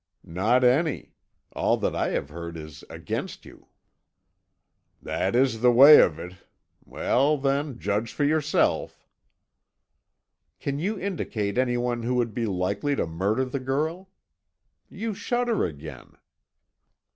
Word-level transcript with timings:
"Not 0.23 0.63
any; 0.63 1.13
all 1.53 1.77
that 1.77 1.95
I 1.95 2.07
have 2.09 2.29
heard 2.29 2.57
is 2.57 2.83
against 2.89 3.45
you." 3.45 3.67
"That 4.99 5.35
is 5.35 5.61
the 5.61 5.71
way 5.71 6.01
of 6.01 6.17
it. 6.17 6.37
Well, 6.83 7.37
then, 7.37 7.77
judge 7.77 8.11
for 8.11 8.23
yourself." 8.23 9.05
"Can 10.59 10.79
you 10.79 10.99
indicate 10.99 11.55
anyone 11.59 12.01
who 12.01 12.15
would 12.15 12.33
be 12.33 12.47
likely 12.47 12.95
to 12.95 13.05
murder 13.05 13.45
the 13.45 13.59
girl? 13.59 14.09
You 14.89 15.13
shudder 15.13 15.65
again." 15.65 16.15